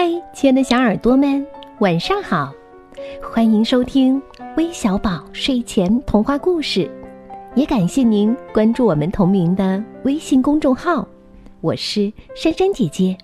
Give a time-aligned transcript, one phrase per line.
[0.00, 1.44] 嗨，亲爱的小耳朵们，
[1.80, 2.54] 晚上好！
[3.20, 4.22] 欢迎收听
[4.56, 6.88] 微小宝睡前童话故事，
[7.56, 11.04] 也感谢您关注我们同名的微信公众号。
[11.60, 13.18] 我是珊珊姐姐，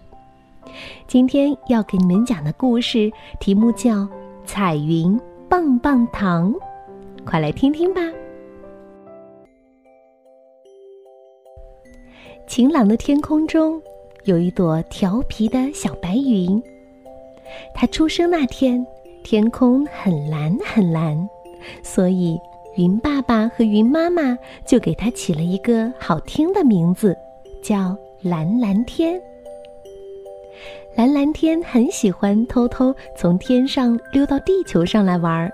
[1.06, 3.90] 今天要给你们讲的故事题目叫
[4.44, 5.16] 《彩云
[5.48, 6.52] 棒棒糖》，
[7.24, 8.00] 快来听听吧。
[12.48, 13.80] 晴朗的天空中。
[14.24, 16.62] 有一朵调皮的小白云。
[17.74, 18.84] 它出生那天，
[19.22, 21.28] 天空很蓝很蓝，
[21.82, 22.38] 所以
[22.76, 27.16] 云爸爸和云妈妈就给它起了一个好听的名字，
[27.62, 29.20] 叫蓝蓝天。
[30.96, 35.52] 蓝蓝天很喜欢偷偷从天上溜到地球上来玩儿。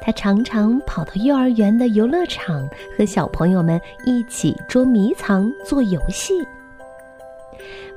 [0.00, 6.34] 他常常跑到幼儿园的游乐场，和小朋友们一起捉迷藏、做游戏。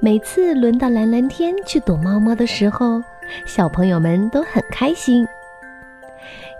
[0.03, 3.03] 每次轮到蓝蓝天去躲猫猫的时候，
[3.45, 5.27] 小朋友们都很开心，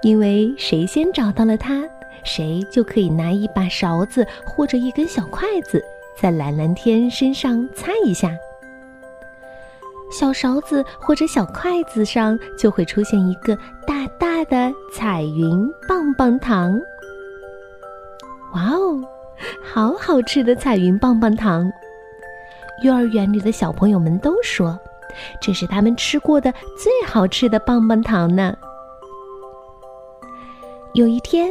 [0.03, 1.83] 因为谁先找到了它，
[2.23, 5.83] 谁就可以拿一把勺子或者一根小筷子，
[6.16, 8.29] 在蓝蓝天身上擦一下。
[10.11, 13.57] 小勺子或者小筷子上就会出现一个
[13.88, 16.79] 大大的彩云棒棒糖。
[18.53, 19.01] 哇哦，
[19.63, 21.67] 好好吃的彩云棒棒糖！
[22.81, 24.77] 幼儿园里的小朋友们都说，
[25.39, 28.55] 这是他们吃过的最好吃的棒棒糖呢。
[30.93, 31.49] 有一天，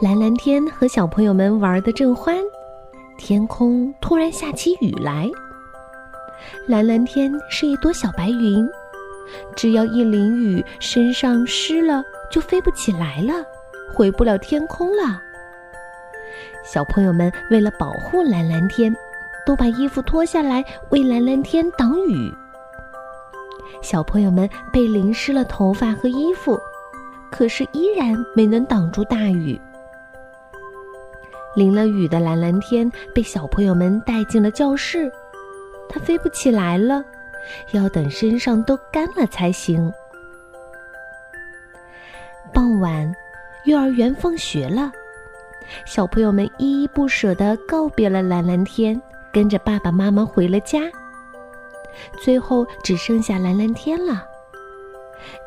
[0.00, 2.36] 蓝蓝天和小朋友们玩的正欢，
[3.18, 5.30] 天空突然下起雨来。
[6.66, 8.66] 蓝蓝天是一朵小白云，
[9.54, 13.34] 只要一淋雨，身上湿了就飞不起来了，
[13.94, 15.20] 回不了天空了。
[16.64, 18.94] 小朋友们为了保护蓝蓝天。
[19.44, 22.32] 都把衣服脱下来为蓝蓝天挡雨。
[23.82, 26.58] 小朋友们被淋湿了头发和衣服，
[27.30, 29.60] 可是依然没能挡住大雨。
[31.56, 35.10] 淋了雨的蓝蓝天被小朋友们带进了教室，
[35.88, 37.04] 它飞不起来了，
[37.72, 39.92] 要等身上都干了才行。
[42.54, 43.12] 傍晚，
[43.64, 44.92] 幼儿园放学了，
[45.84, 49.00] 小朋友们依依不舍地告别了蓝蓝天。
[49.32, 50.80] 跟着爸爸妈妈回了家，
[52.20, 54.26] 最后只剩下蓝蓝天了。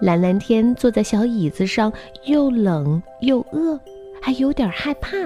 [0.02, 1.92] 蓝蓝天坐在小椅子上，
[2.24, 3.80] 又冷又饿，
[4.22, 5.18] 还有点害怕。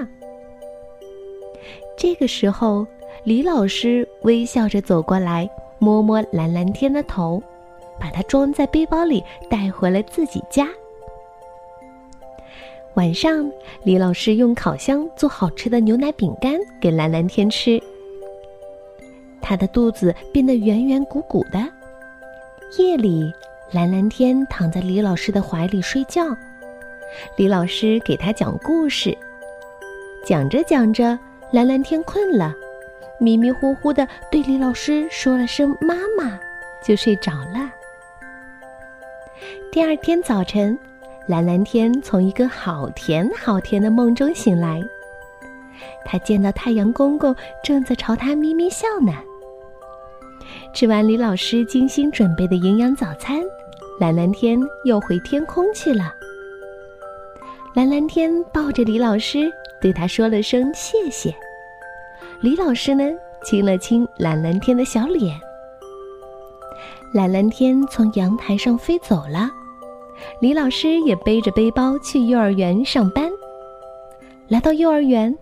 [1.96, 2.86] 这个时候，
[3.24, 7.42] 李老师微笑着走过来，摸摸蓝蓝天的头，
[7.98, 10.68] 把它装在背包里带回了自己家。
[12.94, 13.50] 晚上，
[13.84, 17.80] 李老师用烤箱做好吃的牛奶饼干给蓝蓝天吃。
[19.50, 21.58] 他的肚子变得圆圆鼓鼓的。
[22.78, 23.34] 夜里，
[23.72, 26.24] 蓝蓝天躺在李老师的怀里睡觉，
[27.34, 29.12] 李老师给他讲故事。
[30.24, 31.18] 讲着讲着，
[31.50, 32.54] 蓝蓝天困了，
[33.18, 36.38] 迷迷糊糊的对李老师说了声“妈妈”，
[36.80, 37.72] 就睡着了。
[39.72, 40.78] 第二天早晨，
[41.26, 44.80] 蓝蓝天从一个好甜好甜的梦中醒来，
[46.04, 47.34] 他见到太阳公公
[47.64, 49.12] 正在朝他咪咪笑呢。
[50.72, 53.40] 吃完李老师精心准备的营养早餐，
[53.98, 56.14] 蓝蓝天又回天空去了。
[57.74, 59.50] 蓝蓝天抱着李老师，
[59.80, 61.34] 对他说了声谢谢。
[62.40, 63.04] 李老师呢，
[63.44, 65.38] 亲了亲蓝蓝天的小脸。
[67.12, 69.50] 蓝蓝天从阳台上飞走了，
[70.40, 73.28] 李老师也背着背包去幼儿园上班。
[74.48, 75.36] 来到幼儿园，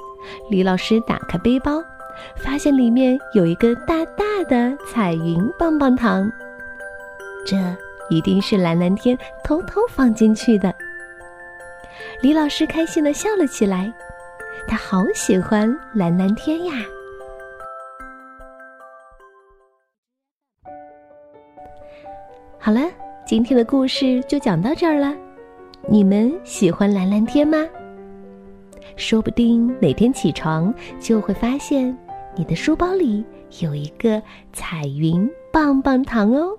[0.51, 1.83] 李老师打开背包。
[2.37, 6.31] 发现里面有一个大大的彩云棒棒糖，
[7.47, 7.57] 这
[8.11, 10.75] 一定是蓝蓝天偷偷放进去的。
[12.23, 13.93] 李老师开心的笑了起来，
[14.67, 16.73] 他好喜欢蓝蓝天呀！
[22.59, 22.81] 好了，
[23.25, 25.15] 今天的故事就讲到这儿了。
[25.89, 27.67] 你们喜欢蓝蓝天吗？
[28.97, 31.97] 说不定哪天起床就会发现。
[32.39, 33.25] 你的书包里
[33.61, 36.57] 有一个彩云棒棒糖哦。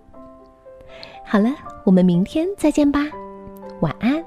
[1.26, 1.50] 好了，
[1.86, 3.00] 我们明天再见吧，
[3.80, 4.22] 晚安。